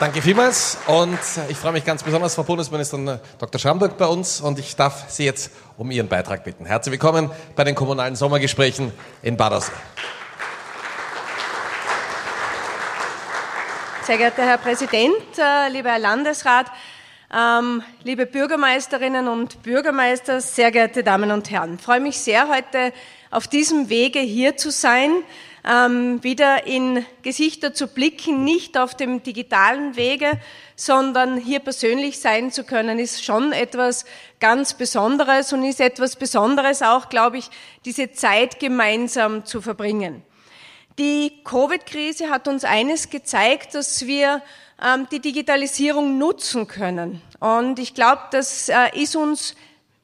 [0.00, 3.58] Danke vielmals und ich freue mich ganz besonders, Frau Bundesministerin Dr.
[3.58, 6.66] Schamburg bei uns und ich darf Sie jetzt um Ihren Beitrag bitten.
[6.66, 8.92] Herzlich willkommen bei den kommunalen Sommergesprächen
[9.22, 9.72] in Badersee.
[14.04, 16.66] Sehr geehrter Herr Präsident, äh, lieber Herr Landesrat,
[17.36, 22.92] ähm, liebe Bürgermeisterinnen und Bürgermeister, sehr geehrte Damen und Herren, ich freue mich sehr, heute
[23.32, 25.24] auf diesem Wege hier zu sein
[25.64, 30.40] wieder in Gesichter zu blicken, nicht auf dem digitalen Wege,
[30.76, 34.04] sondern hier persönlich sein zu können, ist schon etwas
[34.40, 37.50] ganz Besonderes und ist etwas Besonderes auch, glaube ich,
[37.84, 40.22] diese Zeit gemeinsam zu verbringen.
[40.98, 44.42] Die Covid-Krise hat uns eines gezeigt, dass wir
[44.84, 47.22] ähm, die Digitalisierung nutzen können.
[47.40, 49.54] Und ich glaube, das äh, ist uns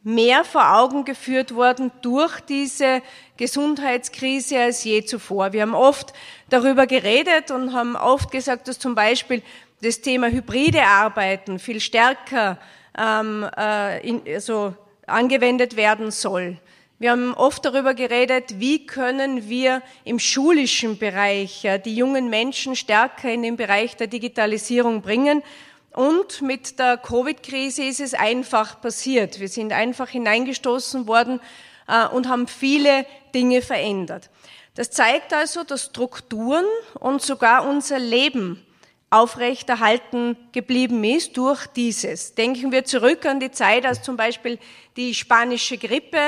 [0.05, 3.03] mehr vor Augen geführt worden durch diese
[3.39, 5.53] Gesundheitskrise als je zuvor.
[5.53, 6.13] Wir haben oft
[6.51, 9.43] darüber geredet und haben oft gesagt, dass zum Beispiel
[9.83, 12.59] das Thema hybride Arbeiten viel stärker
[12.97, 14.75] ähm, äh, in, also
[15.07, 16.59] angewendet werden soll.
[16.99, 22.77] Wir haben oft darüber geredet, wie können wir im schulischen Bereich äh, die jungen Menschen
[22.77, 25.43] stärker in den Bereich der Digitalisierung bringen.
[25.95, 29.39] Und mit der Covid-Krise ist es einfach passiert.
[29.39, 31.41] Wir sind einfach hineingestoßen worden
[31.87, 34.29] äh, und haben viele Dinge verändert.
[34.75, 36.65] Das zeigt also, dass Strukturen
[36.99, 38.64] und sogar unser Leben
[39.15, 42.35] aufrechterhalten geblieben ist durch dieses.
[42.35, 44.59] Denken wir zurück an die Zeit, als zum Beispiel
[44.97, 46.19] die spanische Grippe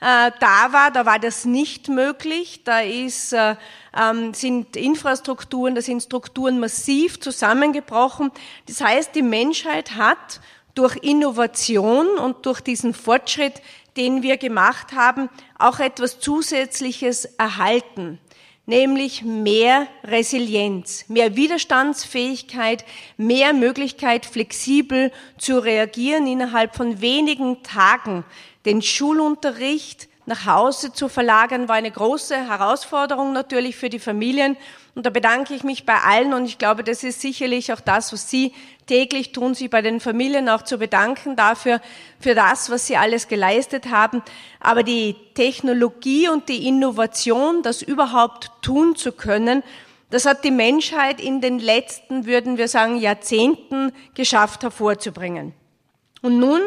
[0.00, 2.62] äh, da war, da war das nicht möglich.
[2.62, 3.56] Da ist, äh,
[3.98, 8.30] ähm, sind Infrastrukturen, da sind Strukturen massiv zusammengebrochen.
[8.68, 10.40] Das heißt, die Menschheit hat
[10.76, 13.60] durch Innovation und durch diesen Fortschritt,
[13.96, 18.20] den wir gemacht haben, auch etwas Zusätzliches erhalten
[18.66, 22.84] nämlich mehr Resilienz, mehr Widerstandsfähigkeit,
[23.16, 28.24] mehr Möglichkeit, flexibel zu reagieren, innerhalb von wenigen Tagen.
[28.64, 34.56] Den Schulunterricht nach Hause zu verlagern, war eine große Herausforderung natürlich für die Familien.
[34.94, 38.12] Und da bedanke ich mich bei allen und ich glaube, das ist sicherlich auch das,
[38.12, 38.52] was Sie
[38.86, 41.80] täglich tun, sich bei den Familien auch zu bedanken dafür,
[42.18, 44.22] für das, was Sie alles geleistet haben.
[44.58, 49.62] Aber die Technologie und die Innovation, das überhaupt tun zu können,
[50.10, 55.52] das hat die Menschheit in den letzten, würden wir sagen, Jahrzehnten geschafft hervorzubringen.
[56.22, 56.60] Und nun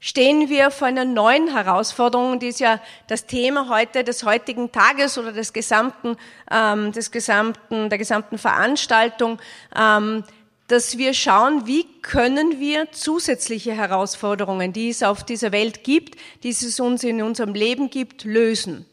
[0.00, 5.18] stehen wir vor einer neuen Herausforderung, die ist ja das Thema heute des heutigen Tages
[5.18, 6.16] oder des gesamten,
[6.50, 9.38] ähm, des gesamten, der gesamten Veranstaltung,
[9.76, 10.24] ähm,
[10.68, 16.50] dass wir schauen, wie können wir zusätzliche Herausforderungen, die es auf dieser Welt gibt, die
[16.50, 18.86] es uns in unserem Leben gibt, lösen.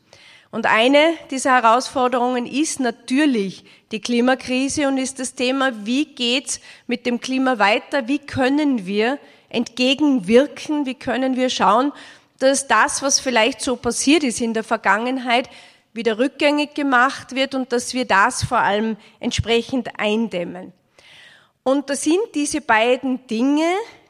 [0.49, 7.05] Und eine dieser Herausforderungen ist natürlich die Klimakrise und ist das Thema, wie geht's mit
[7.05, 8.07] dem Klima weiter?
[8.07, 9.19] Wie können wir
[9.49, 10.85] entgegenwirken?
[10.85, 11.91] Wie können wir schauen,
[12.39, 15.49] dass das, was vielleicht so passiert ist in der Vergangenheit,
[15.97, 20.71] wieder rückgängig gemacht wird und dass wir das vor allem entsprechend eindämmen.
[21.63, 23.69] Und das sind diese beiden Dinge,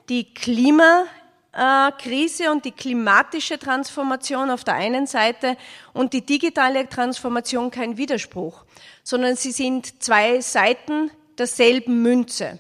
[0.10, 5.58] die Klimakrise und die klimatische Transformation auf der einen Seite
[5.94, 8.64] und die digitale Transformation kein Widerspruch,
[9.02, 11.10] sondern sie sind zwei Seiten
[11.40, 12.60] derselben Münze.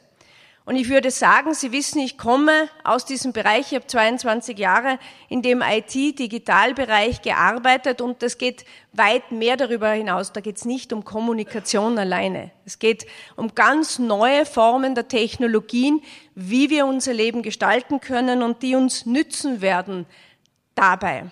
[0.67, 3.72] Und ich würde sagen, Sie wissen, ich komme aus diesem Bereich.
[3.72, 10.33] Ich habe 22 Jahre in dem IT-Digitalbereich gearbeitet und das geht weit mehr darüber hinaus.
[10.33, 12.51] Da geht es nicht um Kommunikation alleine.
[12.66, 13.06] Es geht
[13.38, 16.01] um ganz neue Formen der Technologien,
[16.35, 20.06] wie wir unser Leben gestalten können und die uns nützen werden
[20.75, 21.31] dabei.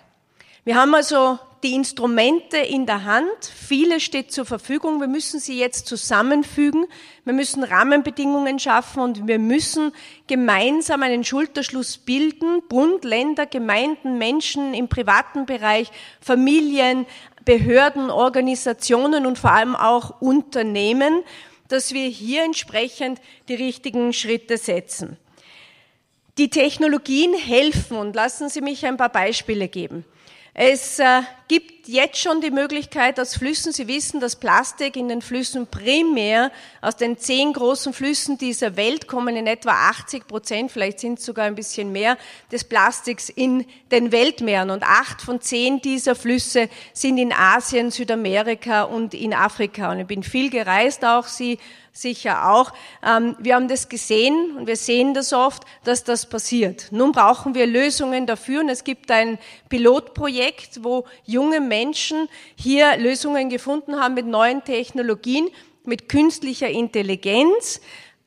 [0.64, 3.26] Wir haben also die Instrumente in der Hand.
[3.42, 5.02] Viele steht zur Verfügung.
[5.02, 6.86] Wir müssen sie jetzt zusammenfügen.
[7.24, 9.92] Wir müssen Rahmenbedingungen schaffen und wir müssen
[10.28, 12.62] gemeinsam einen Schulterschluss bilden.
[12.70, 15.90] Bund, Länder, Gemeinden, Menschen im privaten Bereich,
[16.22, 17.08] Familien,
[17.46, 21.24] Behörden, Organisationen und vor allem auch Unternehmen,
[21.68, 25.18] dass wir hier entsprechend die richtigen Schritte setzen.
[26.38, 30.06] Die Technologien helfen und lassen Sie mich ein paar Beispiele geben.
[30.58, 35.22] Es äh, gibt jetzt schon die Möglichkeit aus Flüssen, Sie wissen, dass Plastik in den
[35.22, 36.52] Flüssen primär
[36.82, 41.26] aus den zehn großen Flüssen dieser Welt kommen in etwa 80 Prozent, vielleicht sind es
[41.26, 42.18] sogar ein bisschen mehr,
[42.52, 44.70] des Plastiks in den Weltmeeren.
[44.70, 49.92] Und acht von zehn dieser Flüsse sind in Asien, Südamerika und in Afrika.
[49.92, 51.60] Und ich bin viel gereist, auch Sie
[51.96, 52.74] sicher auch.
[53.04, 56.88] Ähm, wir haben das gesehen und wir sehen das oft, dass das passiert.
[56.92, 59.40] Nun brauchen wir Lösungen dafür und es gibt ein
[59.70, 65.50] Pilotprojekt, wo junge Menschen hier Lösungen gefunden haben mit neuen Technologien,
[65.84, 67.82] mit künstlicher Intelligenz,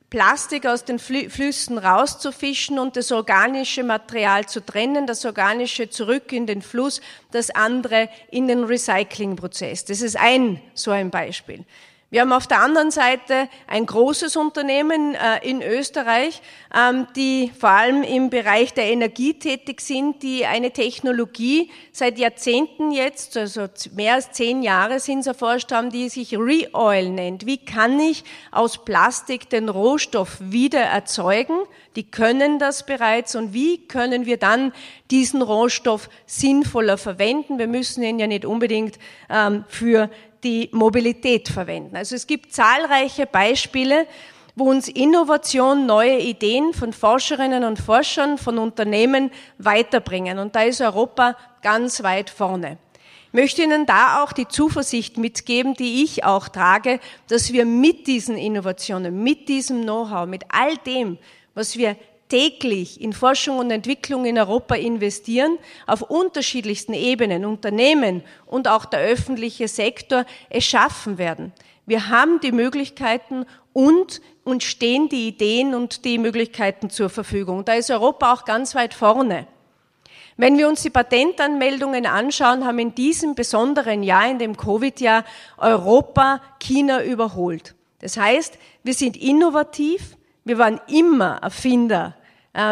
[0.09, 6.47] Plastik aus den Flüssen rauszufischen und das organische Material zu trennen, das organische zurück in
[6.47, 6.99] den Fluss,
[7.31, 9.85] das andere in den Recyclingprozess.
[9.85, 11.63] Das ist ein so ein Beispiel.
[12.11, 16.41] Wir haben auf der anderen Seite ein großes Unternehmen äh, in Österreich,
[16.75, 22.91] ähm, die vor allem im Bereich der Energie tätig sind, die eine Technologie seit Jahrzehnten
[22.91, 27.45] jetzt, also mehr als zehn Jahre sind sie erforscht haben, die sich Reoil nennt.
[27.45, 31.59] Wie kann ich aus Plastik den Rohstoff wieder erzeugen?
[31.95, 34.73] Die können das bereits und wie können wir dann
[35.11, 37.59] diesen Rohstoff sinnvoller verwenden?
[37.59, 38.97] Wir müssen ihn ja nicht unbedingt
[39.29, 40.09] ähm, für
[40.43, 41.95] die Mobilität verwenden.
[41.95, 44.07] Also es gibt zahlreiche Beispiele,
[44.55, 50.39] wo uns Innovation, neue Ideen von Forscherinnen und Forschern, von Unternehmen weiterbringen.
[50.39, 52.77] Und da ist Europa ganz weit vorne.
[53.27, 58.07] Ich möchte Ihnen da auch die Zuversicht mitgeben, die ich auch trage, dass wir mit
[58.07, 61.19] diesen Innovationen, mit diesem Know-how, mit all dem,
[61.53, 61.95] was wir
[62.29, 68.99] täglich in Forschung und Entwicklung in Europa investieren, auf unterschiedlichsten Ebenen, Unternehmen und auch der
[68.99, 71.51] öffentliche Sektor es schaffen werden.
[71.85, 77.65] Wir haben die Möglichkeiten und uns stehen die Ideen und die Möglichkeiten zur Verfügung.
[77.65, 79.47] Da ist Europa auch ganz weit vorne.
[80.37, 85.25] Wenn wir uns die Patentanmeldungen anschauen, haben in diesem besonderen Jahr, in dem Covid-Jahr,
[85.57, 87.75] Europa China überholt.
[87.99, 90.15] Das heißt, wir sind innovativ,
[90.45, 92.15] wir waren immer Erfinder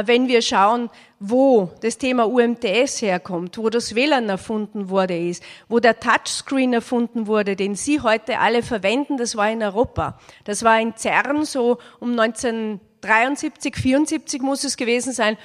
[0.05, 0.89] wenn wir schauen,
[1.19, 7.27] wo das Thema UMTS herkommt, wo das WLAN erfunden wurde ist, wo der Touchscreen erfunden
[7.27, 10.19] wurde, den Sie heute alle verwenden, das war in Europa.
[10.43, 15.37] Das war in CERN so um 1973, 74 muss es gewesen sein.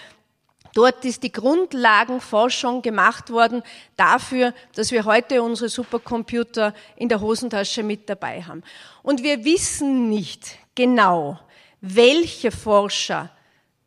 [0.75, 3.63] Dort ist die Grundlagenforschung gemacht worden
[3.97, 8.63] dafür, dass wir heute unsere Supercomputer in der Hosentasche mit dabei haben.
[9.03, 11.39] Und wir wissen nicht genau,
[11.83, 13.31] welche Forscher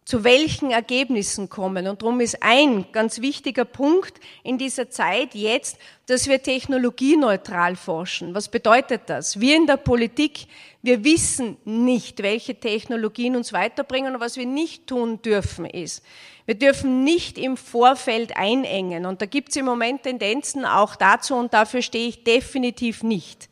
[0.05, 1.87] zu welchen Ergebnissen kommen.
[1.87, 8.35] Und darum ist ein ganz wichtiger Punkt in dieser Zeit jetzt, dass wir technologieneutral forschen.
[8.35, 9.39] Was bedeutet das?
[9.39, 10.45] Wir in der Politik,
[10.83, 16.03] wir wissen nicht, welche Technologien uns weiterbringen und was wir nicht tun dürfen ist.
[16.45, 19.07] Wir dürfen nicht im Vorfeld einengen.
[19.07, 23.49] Und da gibt es im Moment Tendenzen auch dazu und dafür stehe ich definitiv nicht.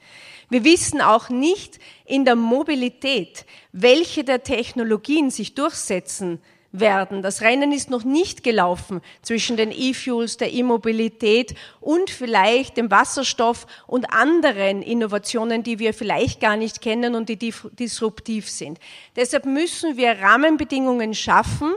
[0.53, 6.39] Wir wissen auch nicht in der Mobilität, welche der Technologien sich durchsetzen
[6.71, 7.23] werden.
[7.23, 13.65] Das Rennen ist noch nicht gelaufen zwischen den E-Fuels, der E-Mobilität und vielleicht dem Wasserstoff
[13.87, 18.77] und anderen Innovationen, die wir vielleicht gar nicht kennen und die disruptiv sind.
[19.15, 21.73] Deshalb müssen wir Rahmenbedingungen schaffen,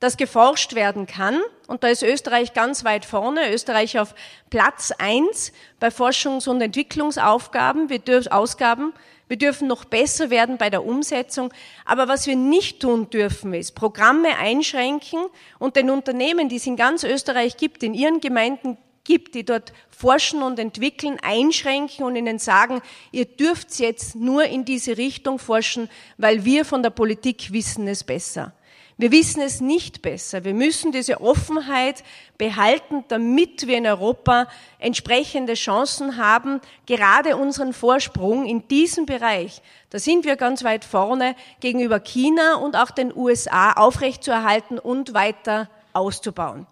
[0.00, 1.40] dass geforscht werden kann.
[1.66, 4.14] Und da ist Österreich ganz weit vorne, Österreich auf
[4.50, 8.92] Platz eins bei Forschungs- und Entwicklungsaufgaben, wir dürfen Ausgaben.
[9.28, 11.52] Wir dürfen noch besser werden bei der Umsetzung.
[11.84, 15.18] Aber was wir nicht tun dürfen, ist Programme einschränken
[15.58, 19.72] und den Unternehmen, die es in ganz Österreich gibt, in ihren Gemeinden gibt, die dort
[19.90, 25.88] forschen und entwickeln, einschränken und ihnen sagen, ihr dürft jetzt nur in diese Richtung forschen,
[26.18, 28.52] weil wir von der Politik wissen es besser.
[28.98, 30.44] Wir wissen es nicht besser.
[30.44, 32.02] Wir müssen diese Offenheit
[32.38, 34.48] behalten, damit wir in Europa
[34.78, 39.60] entsprechende Chancen haben, gerade unseren Vorsprung in diesem Bereich,
[39.90, 45.68] da sind wir ganz weit vorne, gegenüber China und auch den USA aufrechtzuerhalten und weiter
[45.92, 46.66] auszubauen.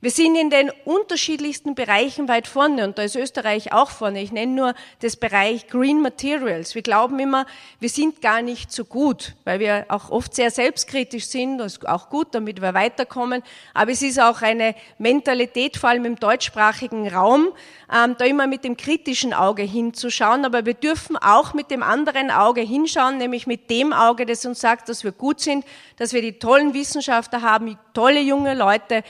[0.00, 4.22] Wir sind in den unterschiedlichsten Bereichen weit vorne und da ist Österreich auch vorne.
[4.22, 6.76] Ich nenne nur das Bereich Green Materials.
[6.76, 7.46] Wir glauben immer,
[7.80, 11.58] wir sind gar nicht so gut, weil wir auch oft sehr selbstkritisch sind.
[11.58, 13.42] Das ist auch gut, damit wir weiterkommen.
[13.74, 17.48] Aber es ist auch eine Mentalität, vor allem im deutschsprachigen Raum,
[17.92, 20.44] ähm, da immer mit dem kritischen Auge hinzuschauen.
[20.44, 24.60] Aber wir dürfen auch mit dem anderen Auge hinschauen, nämlich mit dem Auge, das uns
[24.60, 25.64] sagt, dass wir gut sind,
[25.96, 29.02] dass wir die tollen Wissenschaftler haben, tolle junge Leute,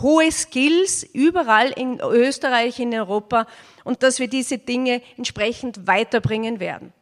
[0.00, 3.46] hohe Skills überall in Österreich, in Europa
[3.84, 6.92] und dass wir diese Dinge entsprechend weiterbringen werden.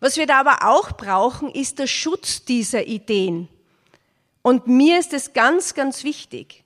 [0.00, 3.48] Was wir da aber auch brauchen, ist der Schutz dieser Ideen.
[4.42, 6.64] Und mir ist es ganz, ganz wichtig.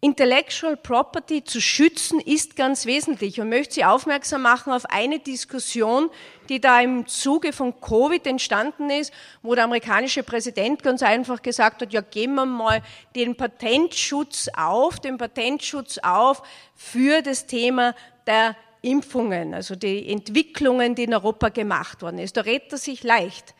[0.00, 3.40] Intellectual Property zu schützen ist ganz wesentlich.
[3.40, 6.08] Und möchte Sie aufmerksam machen auf eine Diskussion,
[6.48, 9.12] die da im Zuge von Covid entstanden ist,
[9.42, 12.80] wo der amerikanische Präsident ganz einfach gesagt hat, ja, geben wir mal
[13.16, 16.42] den Patentschutz auf, den Patentschutz auf
[16.76, 17.96] für das Thema
[18.28, 22.36] der Impfungen, also die Entwicklungen, die in Europa gemacht worden ist.
[22.36, 23.56] Da redet er sich leicht,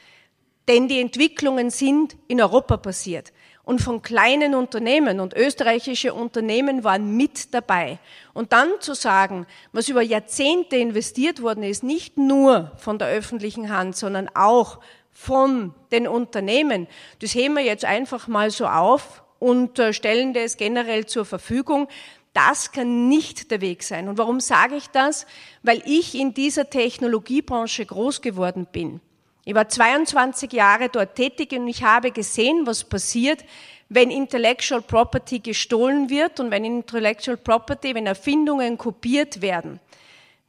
[0.68, 3.32] denn die Entwicklungen sind in Europa passiert
[3.68, 7.98] und von kleinen Unternehmen und österreichische Unternehmen waren mit dabei.
[8.32, 13.68] Und dann zu sagen, was über Jahrzehnte investiert worden ist, nicht nur von der öffentlichen
[13.68, 14.78] Hand, sondern auch
[15.12, 16.86] von den Unternehmen,
[17.18, 21.88] das heben wir jetzt einfach mal so auf und äh, stellen das generell zur Verfügung.
[22.32, 24.08] Das kann nicht der Weg sein.
[24.08, 25.26] Und warum sage ich das?
[25.62, 29.02] Weil ich in dieser Technologiebranche groß geworden bin.
[29.48, 33.46] Ich war 22 Jahre dort tätig und ich habe gesehen, was passiert,
[33.88, 39.80] wenn Intellectual Property gestohlen wird und wenn Intellectual Property, wenn Erfindungen kopiert werden.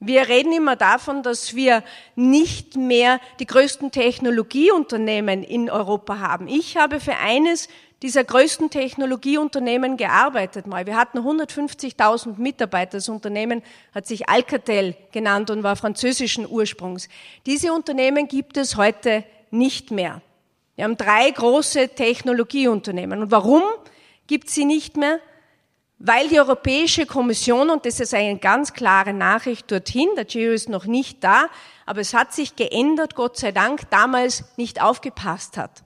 [0.01, 1.81] Wir reden immer davon, dass wir
[2.17, 6.49] nicht mehr die größten Technologieunternehmen in Europa haben.
[6.49, 7.69] Ich habe für eines
[8.01, 10.85] dieser größten Technologieunternehmen gearbeitet mal.
[10.85, 12.97] Wir hatten 150.000 Mitarbeiter.
[12.97, 13.61] Das Unternehmen
[13.93, 17.09] hat sich Alcatel genannt und war französischen Ursprungs.
[17.45, 20.21] Diese Unternehmen gibt es heute nicht mehr.
[20.75, 23.21] Wir haben drei große Technologieunternehmen.
[23.23, 23.63] Und warum
[24.27, 25.19] gibt sie nicht mehr?
[26.01, 30.69] Weil die Europäische Kommission, und das ist eine ganz klare Nachricht dorthin, der Giro ist
[30.69, 31.47] noch nicht da,
[31.85, 35.83] aber es hat sich geändert, Gott sei Dank, damals nicht aufgepasst hat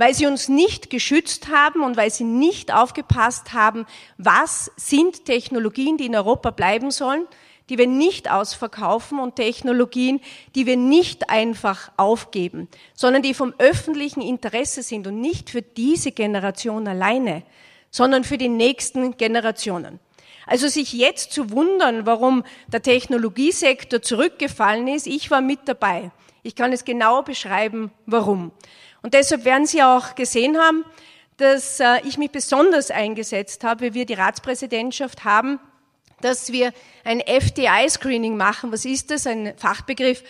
[0.00, 3.84] weil sie uns nicht geschützt haben und weil sie nicht aufgepasst haben,
[4.16, 7.26] was sind Technologien, die in Europa bleiben sollen,
[7.68, 10.22] die wir nicht ausverkaufen und Technologien,
[10.54, 16.12] die wir nicht einfach aufgeben, sondern die vom öffentlichen Interesse sind und nicht für diese
[16.12, 17.42] Generation alleine,
[17.90, 20.00] sondern für die nächsten Generationen.
[20.46, 26.10] Also sich jetzt zu wundern, warum der Technologiesektor zurückgefallen ist, ich war mit dabei.
[26.42, 28.50] Ich kann es genau beschreiben, warum.
[29.02, 30.84] Und deshalb werden Sie auch gesehen haben,
[31.36, 35.58] dass äh, ich mich besonders eingesetzt habe, wie wir die Ratspräsidentschaft haben,
[36.20, 36.72] dass wir
[37.04, 38.72] ein FDI-Screening machen.
[38.72, 39.26] Was ist das?
[39.26, 40.22] Ein Fachbegriff,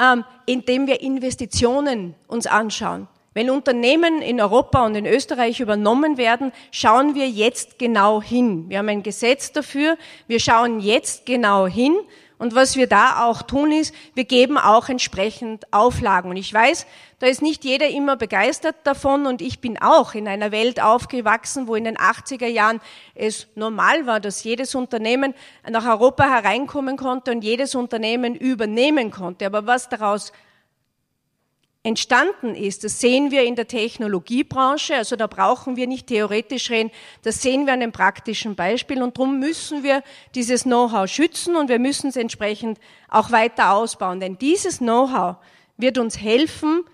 [0.00, 3.08] ähm, in dem wir Investitionen uns anschauen.
[3.34, 8.66] Wenn Unternehmen in Europa und in Österreich übernommen werden, schauen wir jetzt genau hin.
[8.68, 9.98] Wir haben ein Gesetz dafür.
[10.28, 11.96] Wir schauen jetzt genau hin
[12.38, 16.30] und was wir da auch tun ist, wir geben auch entsprechend Auflagen.
[16.30, 16.86] Und ich weiß,
[17.20, 21.68] da ist nicht jeder immer begeistert davon und ich bin auch in einer Welt aufgewachsen,
[21.68, 22.80] wo in den 80er Jahren
[23.14, 25.32] es normal war, dass jedes Unternehmen
[25.68, 29.46] nach Europa hereinkommen konnte und jedes Unternehmen übernehmen konnte.
[29.46, 30.32] Aber was daraus
[31.84, 36.90] entstanden ist, das sehen wir in der Technologiebranche, also da brauchen wir nicht theoretisch reden,
[37.22, 39.02] das sehen wir an einem praktischen Beispiel.
[39.02, 40.02] Und darum müssen wir
[40.34, 45.36] dieses Know-how schützen und wir müssen es entsprechend auch weiter ausbauen, denn dieses Know-how
[45.76, 46.84] wird uns helfen,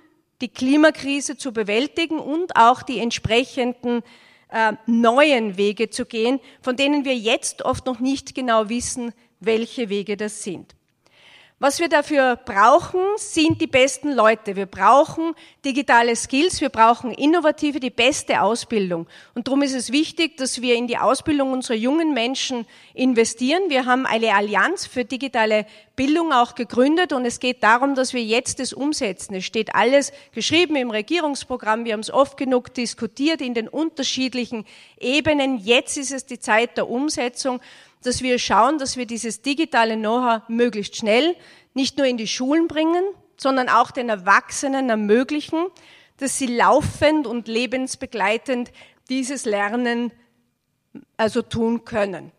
[0.41, 4.03] die Klimakrise zu bewältigen und auch die entsprechenden
[4.49, 9.89] äh, neuen Wege zu gehen, von denen wir jetzt oft noch nicht genau wissen, welche
[9.89, 10.75] Wege das sind.
[11.63, 14.57] Was wir dafür brauchen, sind die besten Leute.
[14.57, 19.07] Wir brauchen digitale Skills, wir brauchen innovative, die beste Ausbildung.
[19.35, 22.65] Und darum ist es wichtig, dass wir in die Ausbildung unserer jungen Menschen
[22.95, 23.65] investieren.
[23.69, 28.25] Wir haben eine Allianz für digitale Bildung auch gegründet und es geht darum, dass wir
[28.25, 29.35] jetzt das umsetzen.
[29.35, 31.85] Es steht alles geschrieben im Regierungsprogramm.
[31.85, 34.65] Wir haben es oft genug diskutiert in den unterschiedlichen
[34.99, 35.59] Ebenen.
[35.59, 37.61] Jetzt ist es die Zeit der Umsetzung
[38.03, 41.37] dass wir schauen, dass wir dieses digitale Know-how möglichst schnell
[41.75, 43.05] nicht nur in die Schulen bringen,
[43.37, 45.67] sondern auch den Erwachsenen ermöglichen,
[46.19, 48.71] dass sie laufend und lebensbegleitend
[49.09, 50.13] dieses Lernen
[51.17, 52.33] also tun können.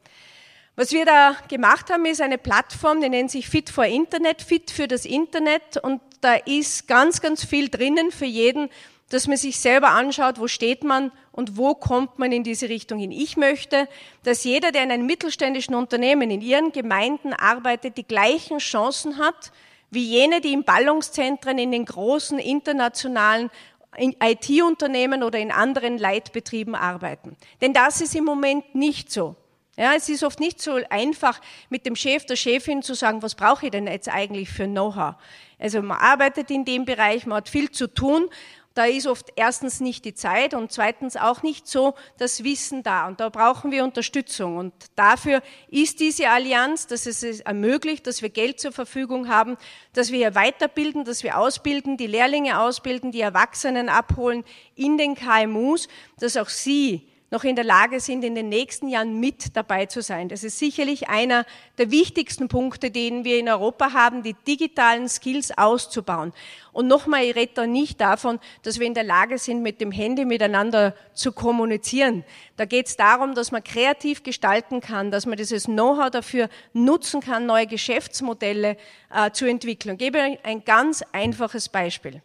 [0.76, 4.72] Was wir da gemacht haben, ist eine Plattform, die nennt sich Fit for Internet, Fit
[4.72, 8.70] für das Internet und da ist ganz, ganz viel drinnen für jeden,
[9.10, 13.00] dass man sich selber anschaut, wo steht man und wo kommt man in diese Richtung
[13.00, 13.12] hin.
[13.12, 13.88] Ich möchte,
[14.24, 19.52] dass jeder, der in einem mittelständischen Unternehmen in ihren Gemeinden arbeitet, die gleichen Chancen hat
[19.92, 23.50] wie jene, die in Ballungszentren, in den großen internationalen
[23.98, 27.36] IT-Unternehmen oder in anderen Leitbetrieben arbeiten.
[27.60, 29.36] Denn das ist im Moment nicht so.
[29.78, 33.36] Ja, es ist oft nicht so einfach, mit dem Chef, der Chefin zu sagen, was
[33.36, 35.16] brauche ich denn jetzt eigentlich für Know-how?
[35.60, 38.30] Also man arbeitet in dem Bereich, man hat viel zu tun
[38.74, 43.08] da ist oft erstens nicht die Zeit und zweitens auch nicht so das Wissen da.
[43.08, 44.58] Und da brauchen wir Unterstützung.
[44.58, 49.58] Und dafür ist diese Allianz, dass es ermöglicht, dass wir Geld zur Verfügung haben,
[49.94, 55.16] dass wir hier weiterbilden, dass wir ausbilden, die Lehrlinge ausbilden, die Erwachsenen abholen in den
[55.16, 59.86] KMUs, dass auch sie noch in der Lage sind, in den nächsten Jahren mit dabei
[59.86, 60.28] zu sein.
[60.28, 61.46] Das ist sicherlich einer
[61.78, 66.34] der wichtigsten Punkte, den wir in Europa haben, die digitalen Skills auszubauen.
[66.74, 69.94] Und nochmal, ich rede da nicht davon, dass wir in der Lage sind, mit dem
[69.94, 72.26] Handy miteinander zu kommunizieren.
[72.58, 77.22] Da geht es darum, dass man kreativ gestalten kann, dass man dieses Know-how dafür nutzen
[77.22, 78.76] kann, neue Geschäftsmodelle
[79.10, 79.94] äh, zu entwickeln.
[79.94, 82.22] Ich gebe ein ganz einfaches Beispiel.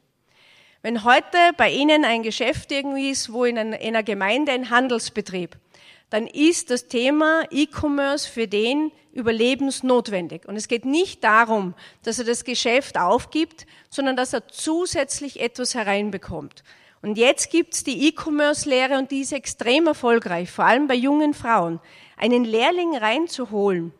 [0.86, 5.56] Wenn heute bei Ihnen ein Geschäft irgendwie ist, wo in einer Gemeinde ein Handelsbetrieb,
[6.10, 10.46] dann ist das Thema E-Commerce für den überlebensnotwendig.
[10.46, 11.74] Und es geht nicht darum,
[12.04, 16.62] dass er das Geschäft aufgibt, sondern dass er zusätzlich etwas hereinbekommt.
[17.02, 21.80] Und jetzt gibt's die E-Commerce-Lehre und die ist extrem erfolgreich, vor allem bei jungen Frauen.
[22.16, 23.92] Einen Lehrling reinzuholen,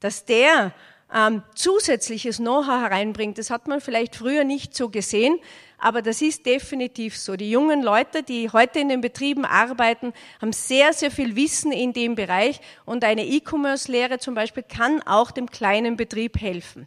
[0.00, 0.72] dass der
[1.14, 5.38] ähm, zusätzliches Know-how hereinbringt, das hat man vielleicht früher nicht so gesehen,
[5.80, 7.36] aber das ist definitiv so.
[7.36, 11.92] Die jungen Leute, die heute in den Betrieben arbeiten, haben sehr, sehr viel Wissen in
[11.92, 16.86] dem Bereich und eine E-Commerce-Lehre zum Beispiel kann auch dem kleinen Betrieb helfen.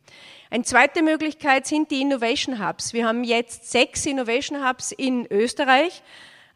[0.50, 2.94] Eine zweite Möglichkeit sind die Innovation Hubs.
[2.94, 6.04] Wir haben jetzt sechs Innovation Hubs in Österreich.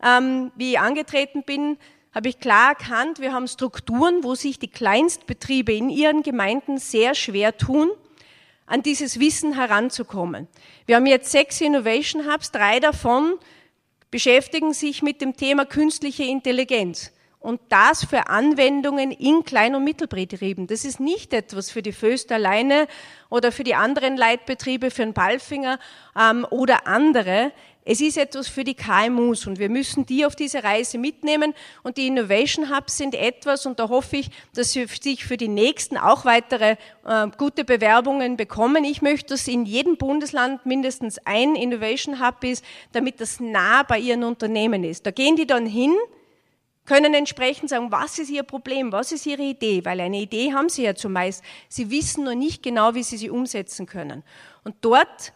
[0.04, 1.78] Ähm, wie ich angetreten bin,
[2.14, 7.16] habe ich klar erkannt, wir haben Strukturen, wo sich die Kleinstbetriebe in ihren Gemeinden sehr
[7.16, 7.90] schwer tun
[8.68, 10.48] an dieses Wissen heranzukommen.
[10.86, 13.40] Wir haben jetzt sechs Innovation Hubs, drei davon
[14.12, 17.12] beschäftigen sich mit dem Thema künstliche Intelligenz.
[17.40, 20.68] Und das für Anwendungen in Klein- und Mittelbetrieben.
[20.68, 22.88] Das ist nicht etwas für die Föst alleine
[23.30, 25.80] oder für die anderen Leitbetriebe, für den Ballfinger
[26.20, 27.52] ähm, oder andere.
[27.90, 31.54] Es ist etwas für die KMUs und wir müssen die auf diese Reise mitnehmen
[31.84, 35.48] und die Innovation Hubs sind etwas und da hoffe ich, dass sie sich für die
[35.48, 36.76] nächsten auch weitere
[37.06, 38.84] äh, gute Bewerbungen bekommen.
[38.84, 44.00] Ich möchte, dass in jedem Bundesland mindestens ein Innovation Hub ist, damit das nah bei
[44.00, 45.06] ihren Unternehmen ist.
[45.06, 45.96] Da gehen die dann hin,
[46.84, 50.68] können entsprechend sagen, was ist Ihr Problem, was ist Ihre Idee, weil eine Idee haben
[50.68, 51.42] Sie ja zumeist.
[51.70, 54.24] Sie wissen nur nicht genau, wie Sie sie umsetzen können.
[54.66, 55.34] Und dort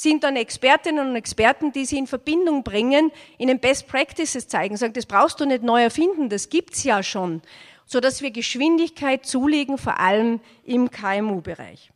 [0.00, 4.94] sind dann Expertinnen und Experten, die sie in Verbindung bringen, ihnen Best Practices zeigen, sagen,
[4.94, 7.42] das brauchst du nicht neu erfinden, das gibt's ja schon,
[7.84, 11.90] so dass wir Geschwindigkeit zulegen, vor allem im KMU-Bereich.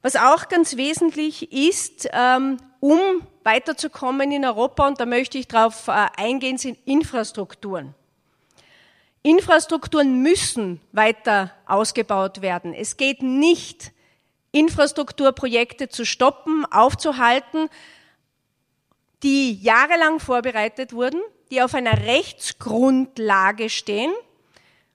[0.00, 2.98] Was auch ganz wesentlich ist, ähm, um
[3.44, 7.94] weiterzukommen in Europa, und da möchte ich darauf äh, eingehen, sind Infrastrukturen.
[9.22, 12.72] Infrastrukturen müssen weiter ausgebaut werden.
[12.72, 13.92] Es geht nicht,
[14.52, 17.68] Infrastrukturprojekte zu stoppen, aufzuhalten,
[19.22, 24.12] die jahrelang vorbereitet wurden, die auf einer Rechtsgrundlage stehen,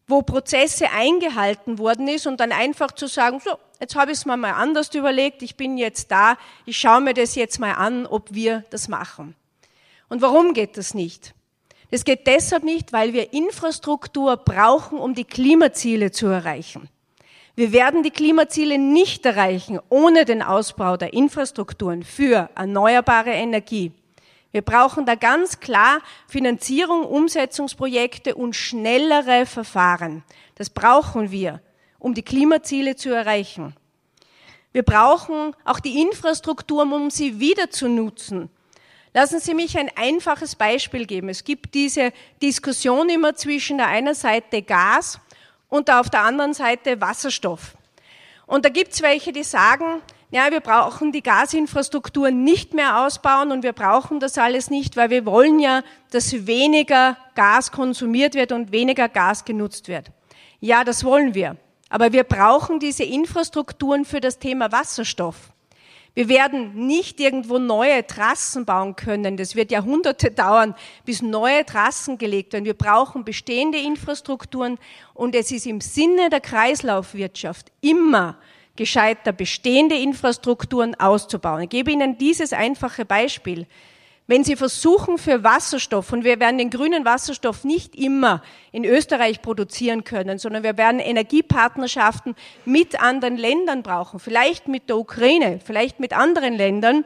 [0.07, 4.25] wo Prozesse eingehalten worden ist und dann einfach zu sagen, so, jetzt habe ich es
[4.25, 8.05] mir mal anders überlegt, ich bin jetzt da, ich schaue mir das jetzt mal an,
[8.05, 9.35] ob wir das machen.
[10.09, 11.33] Und warum geht das nicht?
[11.91, 16.89] Das geht deshalb nicht, weil wir Infrastruktur brauchen, um die Klimaziele zu erreichen.
[17.57, 23.91] Wir werden die Klimaziele nicht erreichen ohne den Ausbau der Infrastrukturen für erneuerbare Energie.
[24.51, 30.23] Wir brauchen da ganz klar Finanzierung, Umsetzungsprojekte und schnellere Verfahren.
[30.53, 31.59] Das brauchen wir,
[31.97, 33.75] um die Klimaziele zu erreichen.
[34.71, 38.51] Wir brauchen auch die Infrastrukturen, um sie wieder zu nutzen.
[39.15, 41.29] Lassen Sie mich ein einfaches Beispiel geben.
[41.29, 45.19] Es gibt diese Diskussion immer zwischen der einen Seite Gas
[45.69, 47.75] und auf der anderen Seite Wasserstoff.
[48.45, 53.51] Und da gibt es welche, die sagen, ja, wir brauchen die Gasinfrastruktur nicht mehr ausbauen
[53.51, 58.51] und wir brauchen das alles nicht, weil wir wollen ja, dass weniger Gas konsumiert wird
[58.51, 60.11] und weniger Gas genutzt wird.
[60.59, 61.55] Ja, das wollen wir.
[61.89, 65.53] Aber wir brauchen diese Infrastrukturen für das Thema Wasserstoff.
[66.17, 69.37] Wir werden nicht irgendwo neue Trassen bauen können.
[69.37, 70.73] Das wird Jahrhunderte dauern,
[71.05, 72.65] bis neue Trassen gelegt werden.
[72.65, 74.79] Wir brauchen bestehende Infrastrukturen
[75.13, 78.35] und es ist im Sinne der Kreislaufwirtschaft immer
[78.75, 81.61] gescheiter, bestehende Infrastrukturen auszubauen.
[81.61, 83.67] Ich gebe Ihnen dieses einfache Beispiel.
[84.29, 89.41] Wenn Sie versuchen für Wasserstoff, und wir werden den grünen Wasserstoff nicht immer in Österreich
[89.41, 92.35] produzieren können, sondern wir werden Energiepartnerschaften
[92.65, 97.05] mit anderen Ländern brauchen, vielleicht mit der Ukraine, vielleicht mit anderen Ländern,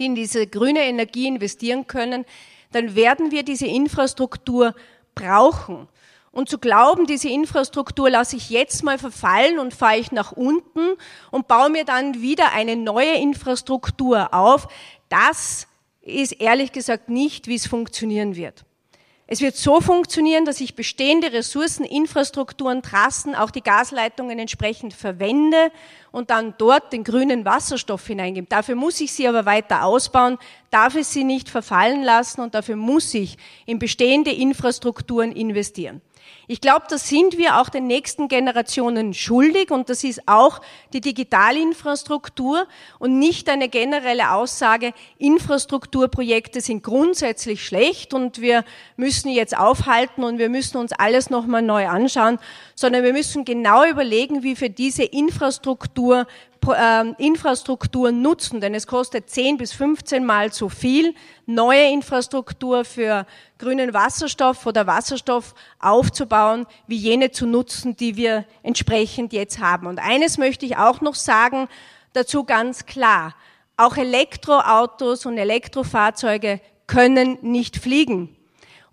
[0.00, 2.24] die in diese grüne Energie investieren können,
[2.72, 4.74] dann werden wir diese Infrastruktur
[5.14, 5.86] brauchen.
[6.32, 10.96] Und zu glauben, diese Infrastruktur lasse ich jetzt mal verfallen und fahre ich nach unten
[11.30, 14.66] und baue mir dann wieder eine neue Infrastruktur auf,
[15.08, 15.68] das
[16.00, 18.64] ist ehrlich gesagt nicht, wie es funktionieren wird.
[19.30, 25.70] Es wird so funktionieren, dass ich bestehende Ressourcen, Infrastrukturen, Trassen, auch die Gasleitungen entsprechend verwende
[26.12, 28.46] und dann dort den grünen Wasserstoff hineingebe.
[28.48, 30.38] Dafür muss ich sie aber weiter ausbauen,
[30.70, 36.00] darf ich sie nicht verfallen lassen und dafür muss ich in bestehende Infrastrukturen investieren.
[36.50, 40.62] Ich glaube, das sind wir auch den nächsten Generationen schuldig und das ist auch
[40.94, 42.66] die Digitalinfrastruktur
[42.98, 48.64] und nicht eine generelle Aussage, Infrastrukturprojekte sind grundsätzlich schlecht und wir
[48.96, 52.38] müssen jetzt aufhalten und wir müssen uns alles nochmal neu anschauen,
[52.74, 56.26] sondern wir müssen genau überlegen, wie für diese Infrastruktur
[56.66, 61.14] äh, Infrastruktur nutzen, denn es kostet 10 bis 15 Mal so viel,
[61.46, 63.26] neue Infrastruktur für
[63.58, 69.86] grünen Wasserstoff oder Wasserstoff aufzubauen, wie jene zu nutzen, die wir entsprechend jetzt haben.
[69.86, 71.68] Und eines möchte ich auch noch sagen,
[72.12, 73.34] dazu ganz klar.
[73.76, 78.37] Auch Elektroautos und Elektrofahrzeuge können nicht fliegen.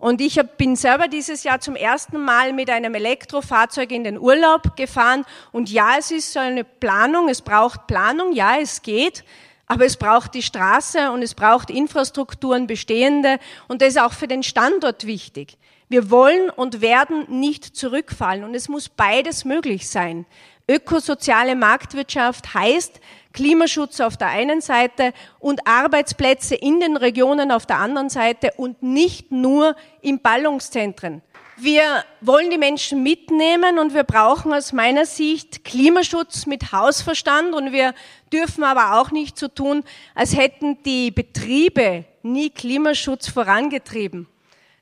[0.05, 4.75] Und ich bin selber dieses Jahr zum ersten Mal mit einem Elektrofahrzeug in den Urlaub
[4.75, 5.25] gefahren.
[5.51, 9.23] Und ja, es ist so eine Planung, es braucht Planung, ja, es geht.
[9.65, 13.39] Aber es braucht die Straße und es braucht Infrastrukturen bestehende.
[13.67, 15.57] Und das ist auch für den Standort wichtig.
[15.89, 18.43] Wir wollen und werden nicht zurückfallen.
[18.43, 20.27] Und es muss beides möglich sein.
[20.69, 23.01] Ökosoziale Marktwirtschaft heißt,
[23.35, 28.81] Klimaschutz auf der einen Seite und Arbeitsplätze in den Regionen auf der anderen Seite und
[28.81, 31.21] nicht nur in Ballungszentren.
[31.57, 37.73] Wir wollen die Menschen mitnehmen und wir brauchen aus meiner Sicht Klimaschutz mit Hausverstand und
[37.73, 37.93] wir
[38.31, 39.83] dürfen aber auch nicht so tun,
[40.15, 44.27] als hätten die Betriebe nie Klimaschutz vorangetrieben.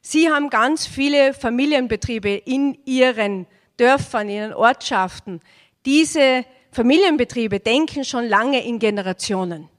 [0.02, 5.42] Sie haben ganz viele Familienbetriebe in ihren Dörfern, in ihren Ortschaften.
[5.86, 9.70] Diese Familienbetriebe denken schon lange in Generationen.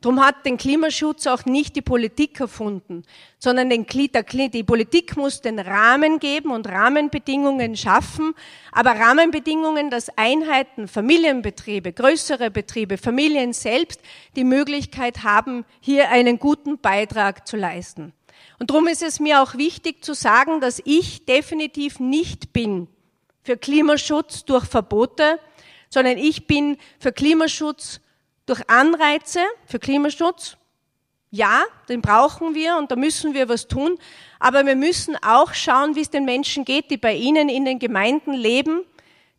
[0.00, 3.02] Darum hat den Klimaschutz auch nicht die Politik erfunden,
[3.40, 8.34] sondern den, die Politik muss den Rahmen geben und Rahmenbedingungen schaffen,
[8.70, 14.00] aber Rahmenbedingungen, dass Einheiten, Familienbetriebe, größere Betriebe, Familien selbst
[14.36, 18.12] die Möglichkeit haben, hier einen guten Beitrag zu leisten.
[18.60, 22.86] Und darum ist es mir auch wichtig zu sagen, dass ich definitiv nicht bin
[23.42, 25.40] für Klimaschutz durch Verbote,
[25.88, 28.00] sondern ich bin für Klimaschutz
[28.46, 30.56] durch Anreize, für Klimaschutz.
[31.30, 33.98] Ja, den brauchen wir und da müssen wir was tun.
[34.38, 37.78] Aber wir müssen auch schauen, wie es den Menschen geht, die bei Ihnen in den
[37.78, 38.84] Gemeinden leben,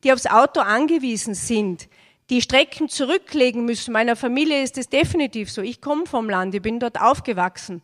[0.04, 1.88] die aufs Auto angewiesen sind,
[2.30, 3.92] die Strecken zurücklegen müssen.
[3.92, 5.62] Meiner Familie ist es definitiv so.
[5.64, 7.82] Ich komme vom Land, ich bin dort aufgewachsen.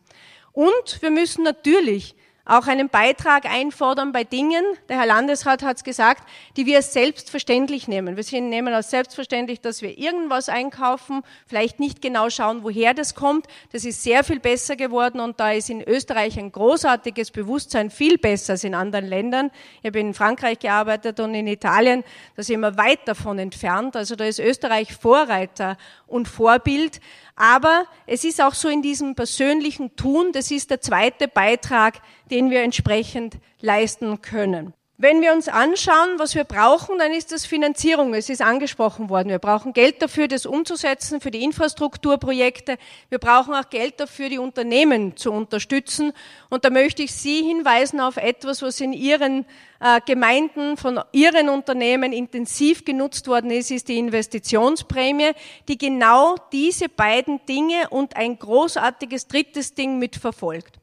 [0.52, 2.14] Und wir müssen natürlich
[2.46, 7.88] auch einen Beitrag einfordern bei Dingen, der Herr Landesrat hat es gesagt, die wir selbstverständlich
[7.88, 8.16] nehmen.
[8.16, 13.46] Wir nehmen als selbstverständlich, dass wir irgendwas einkaufen, vielleicht nicht genau schauen, woher das kommt.
[13.72, 18.16] Das ist sehr viel besser geworden und da ist in Österreich ein großartiges Bewusstsein, viel
[18.16, 19.50] besser als in anderen Ländern.
[19.82, 22.04] Ich habe in Frankreich gearbeitet und in Italien,
[22.36, 23.96] da sind wir weit davon entfernt.
[23.96, 27.00] Also da ist Österreich Vorreiter und Vorbild.
[27.34, 32.50] Aber es ist auch so in diesem persönlichen Tun, das ist der zweite Beitrag, den
[32.50, 34.72] wir entsprechend leisten können.
[34.98, 38.14] Wenn wir uns anschauen, was wir brauchen, dann ist das Finanzierung.
[38.14, 39.28] Es ist angesprochen worden.
[39.28, 42.78] Wir brauchen Geld dafür, das umzusetzen, für die Infrastrukturprojekte.
[43.10, 46.14] Wir brauchen auch Geld dafür, die Unternehmen zu unterstützen.
[46.48, 49.44] Und da möchte ich Sie hinweisen auf etwas, was in Ihren
[49.80, 55.32] äh, Gemeinden von Ihren Unternehmen intensiv genutzt worden ist, ist die Investitionsprämie,
[55.68, 60.78] die genau diese beiden Dinge und ein großartiges drittes Ding mitverfolgt.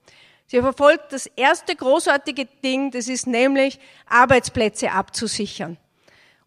[0.48, 5.78] Sie verfolgt das erste großartige Ding, das ist nämlich Arbeitsplätze abzusichern.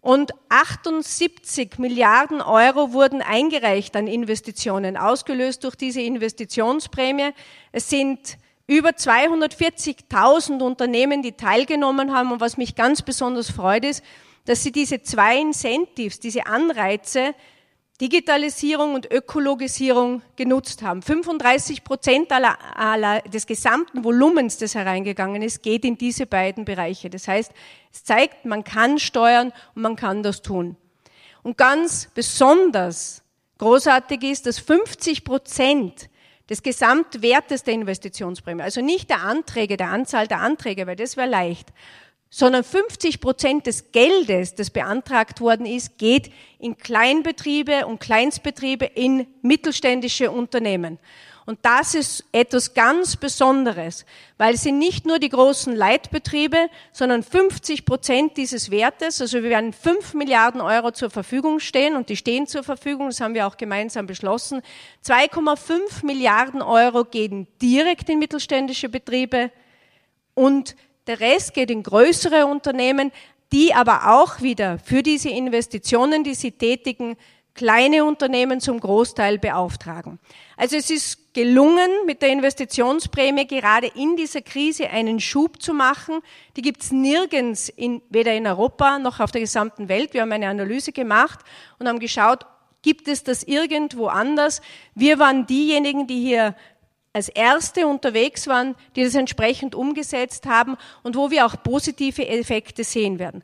[0.00, 7.30] Und 78 Milliarden Euro wurden eingereicht an Investitionen, ausgelöst durch diese Investitionsprämie.
[7.72, 12.30] Es sind über 240.000 Unternehmen, die teilgenommen haben.
[12.30, 14.04] Und was mich ganz besonders freut, ist,
[14.44, 17.34] dass sie diese zwei Incentives, diese Anreize
[18.00, 21.00] Digitalisierung und Ökologisierung genutzt haben.
[21.00, 27.08] 35 Prozent aller, aller, des gesamten Volumens, das hereingegangen ist, geht in diese beiden Bereiche.
[27.08, 27.52] Das heißt,
[27.92, 30.76] es zeigt, man kann steuern und man kann das tun.
[31.42, 33.22] Und ganz besonders
[33.58, 36.10] großartig ist, dass 50 Prozent
[36.50, 41.28] des Gesamtwertes der Investitionsprämie, also nicht der Anträge, der Anzahl der Anträge, weil das wäre
[41.28, 41.72] leicht,
[42.30, 49.26] sondern 50 Prozent des Geldes, das beantragt worden ist, geht in Kleinbetriebe und Kleinstbetriebe, in
[49.42, 50.98] mittelständische Unternehmen.
[51.46, 54.04] Und das ist etwas ganz Besonderes,
[54.36, 59.50] weil es sind nicht nur die großen Leitbetriebe, sondern 50 Prozent dieses Wertes, also wir
[59.50, 63.46] werden 5 Milliarden Euro zur Verfügung stehen und die stehen zur Verfügung, das haben wir
[63.46, 64.60] auch gemeinsam beschlossen.
[65.04, 69.52] 2,5 Milliarden Euro gehen direkt in mittelständische Betriebe
[70.34, 70.74] und
[71.06, 73.12] der Rest geht in größere Unternehmen,
[73.52, 77.16] die aber auch wieder für diese Investitionen, die sie tätigen,
[77.54, 80.18] kleine Unternehmen zum Großteil beauftragen.
[80.56, 86.20] Also es ist gelungen, mit der Investitionsprämie gerade in dieser Krise einen Schub zu machen.
[86.56, 90.12] Die gibt es nirgends, in, weder in Europa noch auf der gesamten Welt.
[90.14, 91.40] Wir haben eine Analyse gemacht
[91.78, 92.46] und haben geschaut,
[92.82, 94.60] gibt es das irgendwo anders?
[94.94, 96.54] Wir waren diejenigen, die hier
[97.16, 102.84] als Erste unterwegs waren, die das entsprechend umgesetzt haben und wo wir auch positive Effekte
[102.84, 103.42] sehen werden.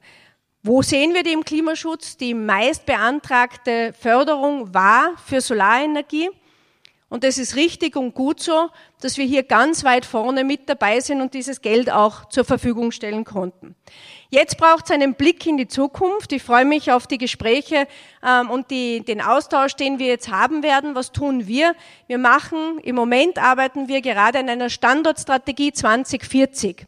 [0.63, 2.19] Wo sehen wir die im Klimaschutz?
[2.19, 6.29] Die meist beantragte Förderung war für Solarenergie.
[7.09, 8.69] Und es ist richtig und gut so,
[9.01, 12.93] dass wir hier ganz weit vorne mit dabei sind und dieses Geld auch zur Verfügung
[12.93, 13.75] stellen konnten.
[14.35, 16.33] Jetzt braucht es einen Blick in die Zukunft.
[16.33, 17.87] Ich freue mich auf die Gespräche
[18.27, 20.95] ähm, und die, den Austausch, den wir jetzt haben werden.
[20.95, 21.75] Was tun wir?
[22.07, 26.87] Wir machen, im Moment arbeiten wir gerade an einer Standortstrategie 2040.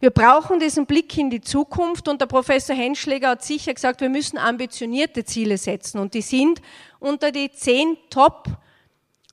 [0.00, 4.10] Wir brauchen diesen Blick in die Zukunft und der Professor Henschläger hat sicher gesagt, wir
[4.10, 6.60] müssen ambitionierte Ziele setzen und die sind
[6.98, 8.48] unter die zehn Top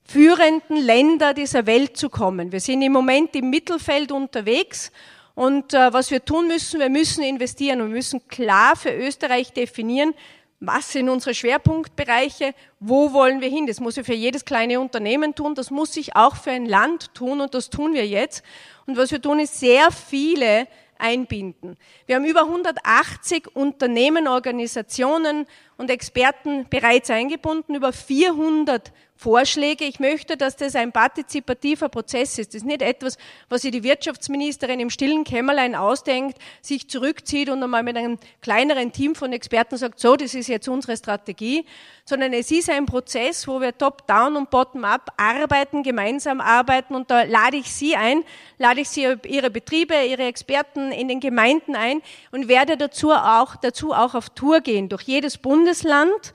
[0.06, 2.54] führenden Länder dieser Welt zu kommen.
[2.54, 4.90] Wir sind im Moment im Mittelfeld unterwegs
[5.36, 9.54] und äh, was wir tun müssen, wir müssen investieren und wir müssen klar für Österreich
[9.54, 10.14] definieren,
[10.60, 13.66] was sind unsere Schwerpunktbereiche, wo wollen wir hin.
[13.66, 17.14] Das muss ich für jedes kleine Unternehmen tun, das muss ich auch für ein Land
[17.16, 18.44] tun und das tun wir jetzt.
[18.86, 20.68] Und was wir tun, ist sehr viele
[21.00, 21.78] einbinden.
[22.06, 29.86] Wir haben über 180 Unternehmen, Organisationen und Experten bereits eingebunden, über 400 Vorschläge.
[29.86, 32.50] Ich möchte, dass das ein partizipativer Prozess ist.
[32.50, 37.62] Das ist nicht etwas, was sich die Wirtschaftsministerin im stillen Kämmerlein ausdenkt, sich zurückzieht und
[37.62, 41.66] einmal mit einem kleineren Team von Experten sagt, so, das ist jetzt unsere Strategie,
[42.04, 47.22] sondern es ist ein Prozess, wo wir top-down und bottom-up arbeiten, gemeinsam arbeiten und da
[47.22, 48.24] lade ich Sie ein,
[48.58, 53.56] lade ich Sie Ihre Betriebe, Ihre Experten in den Gemeinden ein und werde dazu auch,
[53.56, 56.34] dazu auch auf Tour gehen durch jedes Bundesland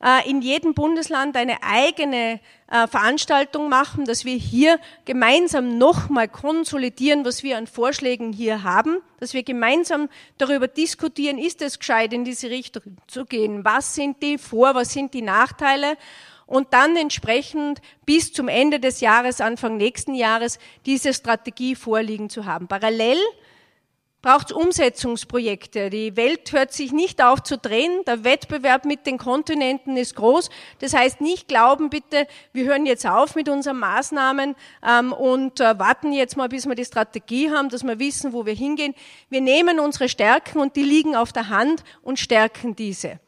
[0.00, 2.38] äh, in jedem Bundesland eine eigene
[2.70, 8.98] äh, Veranstaltung machen, dass wir hier gemeinsam nochmal konsolidieren, was wir an Vorschlägen hier haben,
[9.18, 14.22] dass wir gemeinsam darüber diskutieren, ist es gescheit, in diese Richtung zu gehen, was sind
[14.22, 15.96] die Vor-, was sind die Nachteile
[16.46, 22.44] und dann entsprechend bis zum Ende des Jahres, Anfang nächsten Jahres, diese Strategie vorliegen zu
[22.44, 22.68] haben.
[22.68, 23.18] Parallel
[24.22, 25.88] braucht es Umsetzungsprojekte.
[25.90, 28.02] Die Welt hört sich nicht auf zu drehen.
[28.06, 30.50] Der Wettbewerb mit den Kontinenten ist groß.
[30.80, 34.54] Das heißt, nicht glauben bitte, wir hören jetzt auf mit unseren Maßnahmen
[34.86, 38.44] ähm, und äh, warten jetzt mal, bis wir die Strategie haben, dass wir wissen, wo
[38.44, 38.94] wir hingehen.
[39.30, 43.20] Wir nehmen unsere Stärken und die liegen auf der Hand und stärken diese.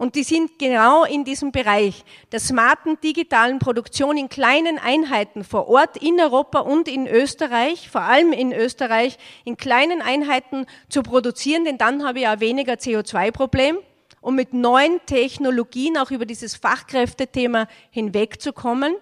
[0.00, 5.68] Und die sind genau in diesem Bereich der smarten digitalen Produktion in kleinen Einheiten vor
[5.68, 11.66] Ort in Europa und in Österreich, vor allem in Österreich, in kleinen Einheiten zu produzieren,
[11.66, 13.76] denn dann habe ich ja weniger CO2-Problem
[14.22, 18.94] um mit neuen Technologien auch über dieses Fachkräftethema hinwegzukommen.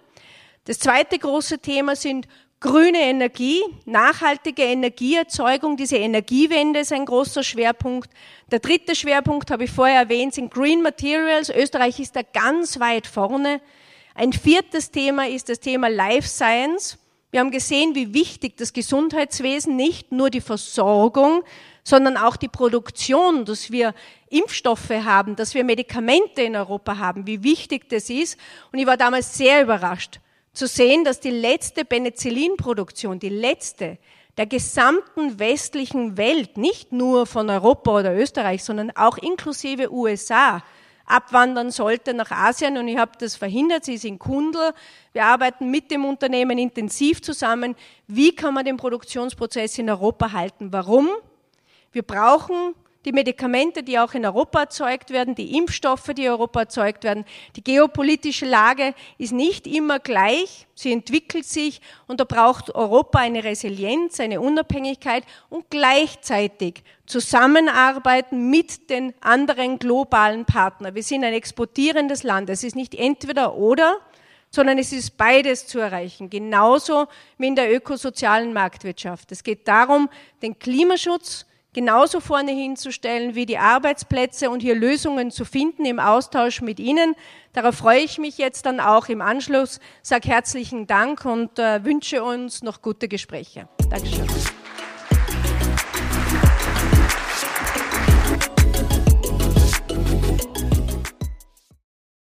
[0.65, 2.27] Das zweite große Thema sind
[2.61, 8.11] Grüne Energie, nachhaltige Energieerzeugung, diese Energiewende ist ein großer Schwerpunkt.
[8.51, 11.51] Der dritte Schwerpunkt habe ich vorher erwähnt, sind Green Materials.
[11.51, 13.61] Österreich ist da ganz weit vorne.
[14.17, 16.99] Ein viertes Thema ist das Thema Life Science.
[17.31, 21.45] Wir haben gesehen, wie wichtig das Gesundheitswesen nicht nur die Versorgung,
[21.85, 23.95] sondern auch die Produktion, dass wir
[24.31, 28.37] Impfstoffe haben, dass wir Medikamente in Europa haben, wie wichtig das ist.
[28.73, 30.19] Und ich war damals sehr überrascht
[30.59, 33.99] zu sehen, dass die letzte Penicillinproduktion, die letzte
[34.37, 40.63] der gesamten westlichen Welt, nicht nur von Europa oder Österreich, sondern auch inklusive USA,
[41.07, 43.85] abwandern sollte nach Asien und ich habe das verhindert.
[43.85, 44.73] Sie ist in Kundl.
[45.13, 47.75] Wir arbeiten mit dem Unternehmen intensiv zusammen.
[48.07, 50.73] Wie kann man den Produktionsprozess in Europa halten?
[50.73, 51.09] Warum?
[51.93, 52.75] Wir brauchen
[53.09, 57.25] die Medikamente, die auch in Europa erzeugt werden, die Impfstoffe, die in Europa erzeugt werden.
[57.57, 63.45] Die geopolitische Lage ist nicht immer gleich, sie entwickelt sich und da braucht Europa eine
[63.45, 70.95] Resilienz, eine Unabhängigkeit und gleichzeitig zusammenarbeiten mit den anderen globalen Partnern.
[70.95, 72.51] Wir sind ein exportierendes Land.
[72.51, 73.97] Es ist nicht entweder oder,
[74.51, 77.07] sondern es ist beides zu erreichen, genauso
[77.39, 79.33] wie in der ökosozialen Marktwirtschaft.
[79.33, 80.11] Es geht darum,
[80.43, 81.47] den Klimaschutz
[81.79, 87.15] genauso vorne hinzustellen wie die Arbeitsplätze und hier Lösungen zu finden im Austausch mit Ihnen.
[87.53, 89.79] Darauf freue ich mich jetzt dann auch im Anschluss.
[90.03, 93.69] Sag herzlichen Dank und äh, wünsche uns noch gute Gespräche.
[93.91, 94.27] Dankeschön.